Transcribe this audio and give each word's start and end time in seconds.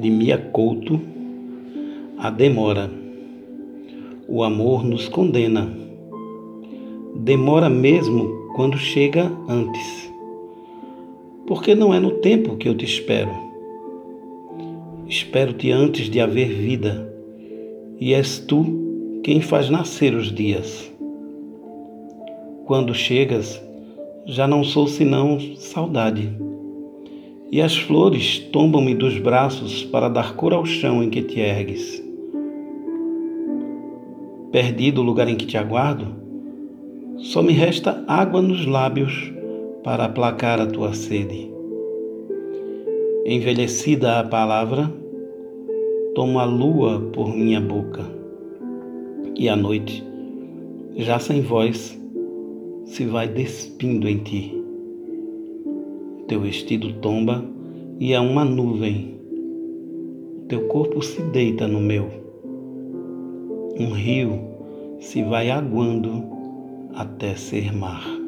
de 0.00 0.10
Mia 0.10 0.36
Couto, 0.36 1.00
a 2.18 2.28
demora. 2.28 2.90
O 4.26 4.42
amor 4.42 4.84
nos 4.84 5.08
condena. 5.08 5.72
Demora 7.14 7.70
mesmo 7.70 8.48
quando 8.56 8.76
chega 8.76 9.30
antes. 9.48 10.12
Porque 11.46 11.74
não 11.74 11.94
é 11.94 12.00
no 12.00 12.10
tempo 12.10 12.56
que 12.56 12.68
eu 12.68 12.76
te 12.76 12.84
espero. 12.84 13.30
Espero-te 15.06 15.70
antes 15.70 16.10
de 16.10 16.20
haver 16.20 16.48
vida, 16.48 17.12
e 18.00 18.14
és 18.14 18.38
tu 18.38 19.20
quem 19.22 19.40
faz 19.40 19.70
nascer 19.70 20.14
os 20.14 20.34
dias. 20.34 20.92
Quando 22.64 22.94
chegas, 22.94 23.62
já 24.26 24.48
não 24.48 24.64
sou 24.64 24.88
senão 24.88 25.38
saudade 25.56 26.32
e 27.50 27.60
as 27.60 27.76
flores 27.76 28.38
tombam-me 28.38 28.94
dos 28.94 29.18
braços 29.18 29.84
para 29.84 30.08
dar 30.08 30.34
cor 30.34 30.52
ao 30.52 30.64
chão 30.64 31.02
em 31.02 31.10
que 31.10 31.22
te 31.22 31.40
ergues. 31.40 32.02
Perdido 34.50 35.00
o 35.00 35.04
lugar 35.04 35.28
em 35.28 35.36
que 35.36 35.46
te 35.46 35.56
aguardo, 35.56 36.06
só 37.18 37.42
me 37.42 37.52
resta 37.52 38.04
água 38.06 38.40
nos 38.40 38.66
lábios 38.66 39.32
para 39.82 40.04
aplacar 40.04 40.60
a 40.60 40.66
tua 40.66 40.94
sede. 40.94 41.50
Envelhecida 43.26 44.20
a 44.20 44.24
palavra, 44.24 44.92
tomo 46.14 46.38
a 46.38 46.44
lua 46.44 47.00
por 47.12 47.34
minha 47.34 47.60
boca, 47.60 48.02
e 49.36 49.48
a 49.48 49.56
noite, 49.56 50.04
já 50.96 51.18
sem 51.18 51.40
voz, 51.40 52.00
se 52.84 53.04
vai 53.04 53.26
despindo 53.26 54.08
em 54.08 54.18
ti. 54.18 54.63
Teu 56.26 56.40
vestido 56.40 56.92
tomba 56.94 57.44
e 58.00 58.14
há 58.14 58.20
uma 58.20 58.44
nuvem. 58.44 59.18
Teu 60.48 60.68
corpo 60.68 61.02
se 61.02 61.22
deita 61.22 61.68
no 61.68 61.80
meu. 61.80 62.08
Um 63.78 63.92
rio 63.92 64.40
se 65.00 65.22
vai 65.22 65.50
aguando 65.50 66.24
até 66.94 67.34
ser 67.34 67.72
mar. 67.74 68.23